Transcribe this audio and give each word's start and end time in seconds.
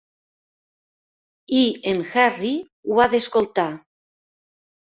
I 1.59 1.61
en 1.93 2.01
Harry 2.13 2.53
ho 2.89 2.99
ha 2.99 3.07
d'escoltar. 3.15 3.71